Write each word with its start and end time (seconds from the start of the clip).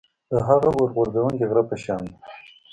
د 0.31 0.33
هغه 0.47 0.69
اور 0.77 0.89
غورځوونکي 0.95 1.45
غره 1.49 1.63
په 1.69 1.75
شان 1.83 2.01
ده. 2.09 2.15